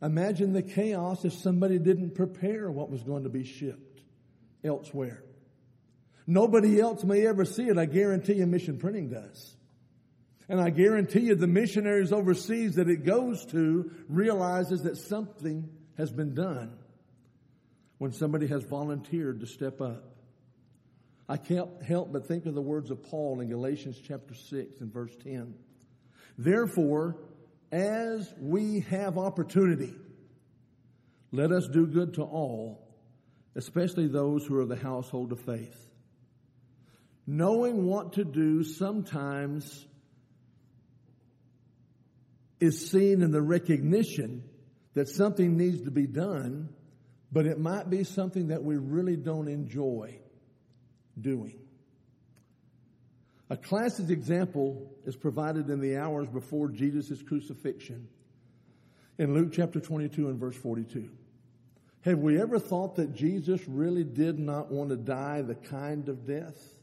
[0.00, 4.02] Imagine the chaos if somebody didn't prepare what was going to be shipped
[4.62, 5.24] elsewhere.
[6.30, 7.78] Nobody else may ever see it.
[7.78, 9.56] I guarantee you mission printing does.
[10.46, 16.12] And I guarantee you the missionaries overseas that it goes to realizes that something has
[16.12, 16.76] been done
[17.96, 20.04] when somebody has volunteered to step up.
[21.30, 24.92] I can't help but think of the words of Paul in Galatians chapter 6 and
[24.92, 25.54] verse 10.
[26.36, 27.16] Therefore,
[27.72, 29.94] as we have opportunity,
[31.32, 32.86] let us do good to all,
[33.56, 35.87] especially those who are the household of faith.
[37.30, 39.86] Knowing what to do sometimes
[42.58, 44.42] is seen in the recognition
[44.94, 46.70] that something needs to be done,
[47.30, 50.18] but it might be something that we really don't enjoy
[51.20, 51.58] doing.
[53.50, 58.08] A classic example is provided in the hours before Jesus' crucifixion
[59.18, 61.10] in Luke chapter 22 and verse 42.
[62.06, 66.26] Have we ever thought that Jesus really did not want to die the kind of
[66.26, 66.77] death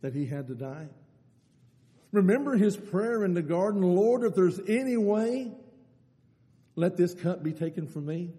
[0.00, 0.88] that he had to die?
[2.12, 5.50] Remember his prayer in the garden, Lord, if there's any way,
[6.74, 8.32] let this cup be taken from me.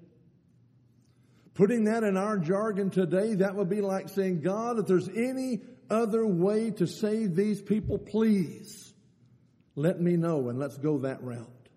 [1.53, 5.61] Putting that in our jargon today, that would be like saying, God, if there's any
[5.89, 8.93] other way to save these people, please
[9.75, 11.69] let me know and let's go that route.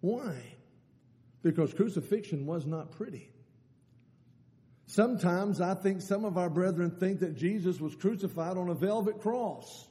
[0.00, 0.36] Why?
[1.42, 3.30] Because crucifixion was not pretty.
[4.88, 9.20] Sometimes I think some of our brethren think that Jesus was crucified on a velvet
[9.20, 9.86] cross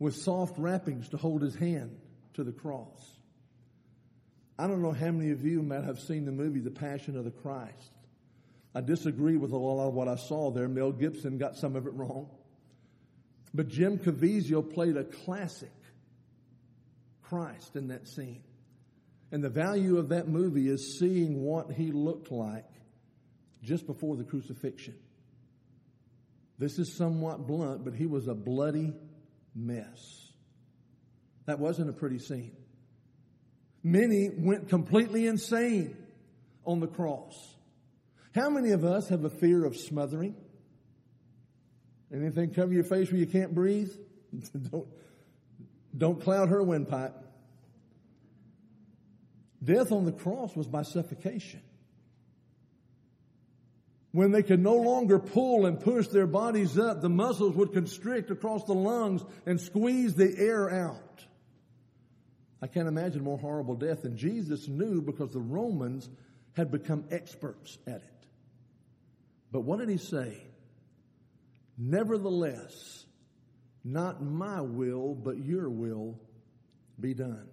[0.00, 1.96] with soft wrappings to hold his hand
[2.34, 3.14] to the cross.
[4.58, 7.24] I don't know how many of you might have seen the movie The Passion of
[7.24, 7.92] the Christ.
[8.74, 10.66] I disagree with a lot of what I saw there.
[10.66, 12.28] Mel Gibson got some of it wrong.
[13.54, 15.70] But Jim Caviezel played a classic
[17.22, 18.42] Christ in that scene.
[19.36, 22.64] And the value of that movie is seeing what he looked like
[23.62, 24.94] just before the crucifixion.
[26.58, 28.94] This is somewhat blunt, but he was a bloody
[29.54, 30.30] mess.
[31.44, 32.56] That wasn't a pretty scene.
[33.82, 35.98] Many went completely insane
[36.64, 37.34] on the cross.
[38.34, 40.34] How many of us have a fear of smothering?
[42.10, 43.90] Anything cover your face where you can't breathe?
[44.70, 44.88] don't,
[45.94, 47.25] don't cloud her windpipe.
[49.66, 51.60] Death on the cross was by suffocation.
[54.12, 58.30] When they could no longer pull and push their bodies up, the muscles would constrict
[58.30, 61.26] across the lungs and squeeze the air out.
[62.62, 64.04] I can't imagine a more horrible death.
[64.04, 66.08] And Jesus knew because the Romans
[66.54, 68.26] had become experts at it.
[69.52, 70.40] But what did he say?
[71.76, 73.04] Nevertheless,
[73.84, 76.18] not my will, but your will
[76.98, 77.48] be done.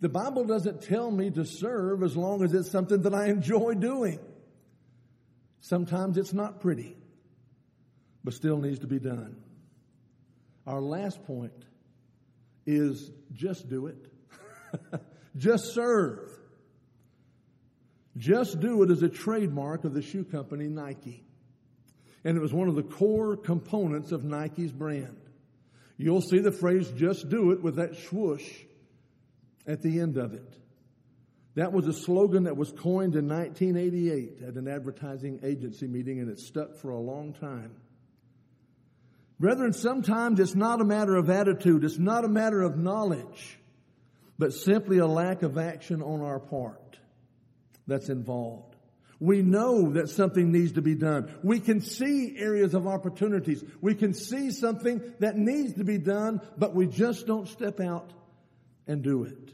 [0.00, 3.74] The Bible doesn't tell me to serve as long as it's something that I enjoy
[3.74, 4.18] doing.
[5.60, 6.96] Sometimes it's not pretty,
[8.22, 9.36] but still needs to be done.
[10.66, 11.52] Our last point
[12.66, 15.00] is just do it.
[15.36, 16.30] just serve.
[18.16, 21.24] Just do it is a trademark of the shoe company Nike.
[22.24, 25.20] And it was one of the core components of Nike's brand.
[25.96, 28.48] You'll see the phrase just do it with that swoosh
[29.66, 30.54] at the end of it.
[31.54, 36.28] That was a slogan that was coined in 1988 at an advertising agency meeting and
[36.28, 37.76] it stuck for a long time.
[39.38, 43.58] Brethren, sometimes it's not a matter of attitude, it's not a matter of knowledge,
[44.38, 46.98] but simply a lack of action on our part
[47.86, 48.74] that's involved.
[49.20, 51.32] We know that something needs to be done.
[51.42, 53.64] We can see areas of opportunities.
[53.80, 58.12] We can see something that needs to be done, but we just don't step out
[58.86, 59.50] and do it.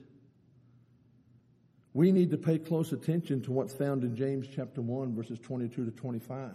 [1.93, 5.87] We need to pay close attention to what's found in James chapter 1 verses 22
[5.87, 6.51] to 25.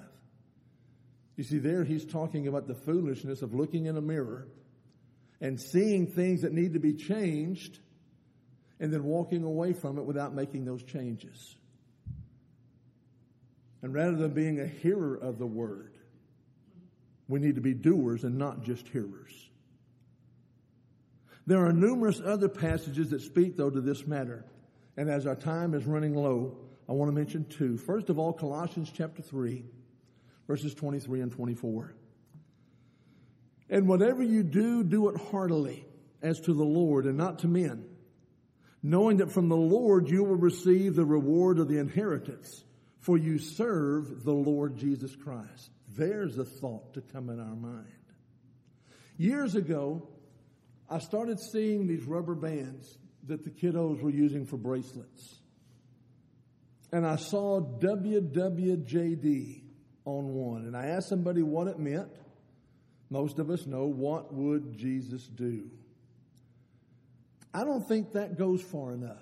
[1.36, 4.48] You see, there he's talking about the foolishness of looking in a mirror
[5.42, 7.80] and seeing things that need to be changed
[8.80, 11.56] and then walking away from it without making those changes.
[13.82, 15.98] And rather than being a hearer of the word,
[17.28, 19.45] we need to be doers and not just hearers.
[21.48, 24.46] There are numerous other passages that speak, though, to this matter.
[24.98, 26.58] And as our time is running low,
[26.90, 27.78] I want to mention two.
[27.78, 29.66] First of all, Colossians chapter 3,
[30.48, 31.96] verses 23 and 24.
[33.70, 35.86] And whatever you do, do it heartily,
[36.22, 37.86] as to the Lord and not to men,
[38.82, 42.64] knowing that from the Lord you will receive the reward of the inheritance,
[43.00, 45.70] for you serve the Lord Jesus Christ.
[45.96, 47.86] There's a thought to come in our mind.
[49.18, 50.08] Years ago,
[50.90, 55.40] I started seeing these rubber bands that the kiddos were using for bracelets.
[56.92, 59.62] And I saw WWJD
[60.06, 60.66] on one.
[60.66, 62.12] And I asked somebody what it meant.
[63.10, 65.70] Most of us know what would Jesus do?
[67.54, 69.18] I don't think that goes far enough.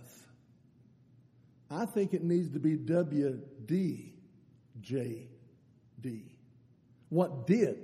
[1.70, 4.10] I think it needs to be WDJD.
[7.10, 7.78] What did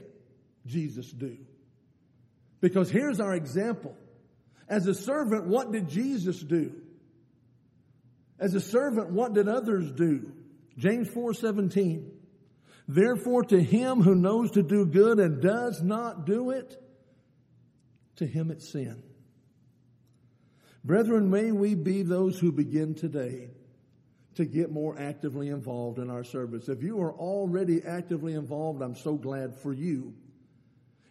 [0.65, 1.37] Jesus do?
[2.61, 3.95] Because here's our example.
[4.67, 6.73] As a servant, what did Jesus do?
[8.39, 10.31] As a servant, what did others do?
[10.77, 12.11] James 4:17.
[12.87, 16.75] Therefore to him who knows to do good and does not do it,
[18.15, 19.03] to him it's sin.
[20.83, 23.49] Brethren, may we be those who begin today
[24.35, 26.69] to get more actively involved in our service.
[26.69, 30.13] If you are already actively involved, I'm so glad for you.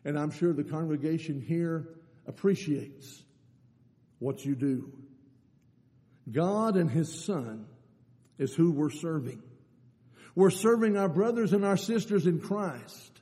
[0.05, 1.89] And I'm sure the congregation here
[2.27, 3.23] appreciates
[4.19, 4.93] what you do.
[6.31, 7.67] God and His Son
[8.39, 9.43] is who we're serving.
[10.35, 13.21] We're serving our brothers and our sisters in Christ.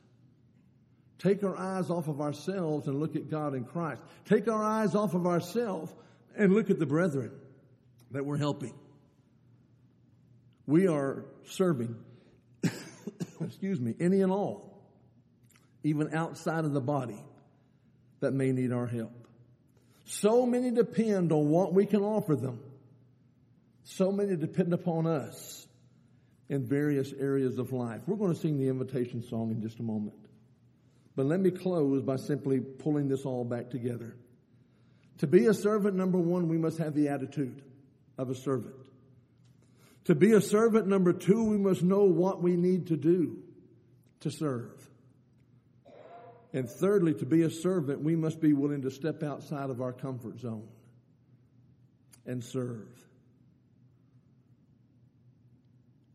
[1.18, 4.02] Take our eyes off of ourselves and look at God in Christ.
[4.26, 5.94] Take our eyes off of ourselves
[6.36, 7.32] and look at the brethren
[8.10, 8.74] that we're helping.
[10.66, 11.96] We are serving,
[13.40, 14.75] excuse me, any and all,
[15.86, 17.22] even outside of the body
[18.20, 19.28] that may need our help.
[20.04, 22.60] So many depend on what we can offer them.
[23.84, 25.66] So many depend upon us
[26.48, 28.02] in various areas of life.
[28.06, 30.16] We're going to sing the invitation song in just a moment.
[31.14, 34.16] But let me close by simply pulling this all back together.
[35.18, 37.62] To be a servant, number one, we must have the attitude
[38.18, 38.74] of a servant.
[40.04, 43.38] To be a servant, number two, we must know what we need to do
[44.20, 44.88] to serve.
[46.56, 49.92] And thirdly, to be a servant, we must be willing to step outside of our
[49.92, 50.66] comfort zone
[52.24, 52.88] and serve.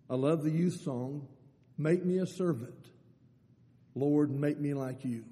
[0.09, 1.27] I love the youth song,
[1.77, 2.73] Make Me a Servant.
[3.93, 5.25] Lord, make me like you.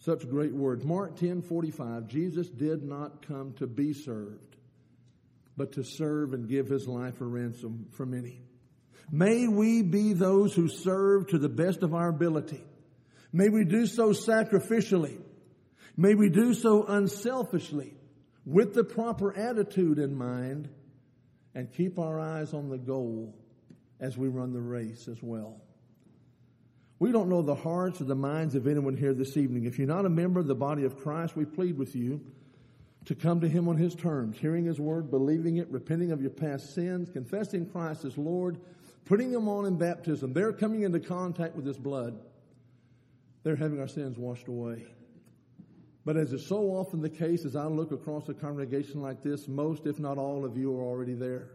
[0.00, 0.84] Such great words.
[0.84, 4.56] Mark 10 45, Jesus did not come to be served,
[5.56, 8.42] but to serve and give his life a ransom for many.
[9.10, 12.62] May we be those who serve to the best of our ability.
[13.32, 15.18] May we do so sacrificially.
[15.96, 17.94] May we do so unselfishly
[18.44, 20.68] with the proper attitude in mind
[21.54, 23.34] and keep our eyes on the goal
[24.00, 25.60] as we run the race as well.
[26.98, 29.64] We don't know the hearts or the minds of anyone here this evening.
[29.64, 32.20] If you're not a member of the body of Christ, we plead with you
[33.06, 36.30] to come to Him on His terms, hearing His word, believing it, repenting of your
[36.30, 38.60] past sins, confessing Christ as Lord,
[39.04, 40.32] putting them on in baptism.
[40.32, 42.18] They're coming into contact with this blood.
[43.42, 44.86] They're having our sins washed away.
[46.04, 49.46] But as is so often the case, as I look across a congregation like this,
[49.46, 51.48] most, if not all of you, are already there.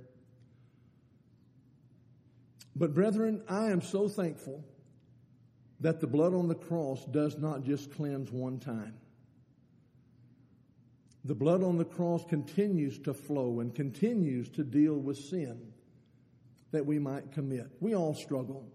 [2.75, 4.63] But, brethren, I am so thankful
[5.79, 8.93] that the blood on the cross does not just cleanse one time.
[11.25, 15.73] The blood on the cross continues to flow and continues to deal with sin
[16.71, 17.67] that we might commit.
[17.79, 18.67] We all struggle.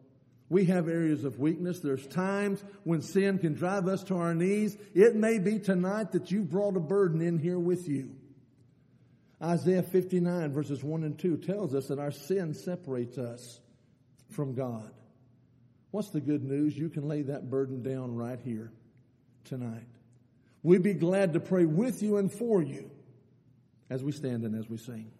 [0.48, 1.80] We have areas of weakness.
[1.80, 4.76] There's times when sin can drive us to our knees.
[4.94, 8.14] It may be tonight that you've brought a burden in here with you.
[9.42, 13.60] Isaiah 59 verses 1 and 2 tells us that our sin separates us
[14.30, 14.90] from God.
[15.90, 16.76] What's the good news?
[16.76, 18.72] You can lay that burden down right here
[19.44, 19.86] tonight.
[20.62, 22.90] We'd be glad to pray with you and for you
[23.90, 25.10] as we stand and as we sing.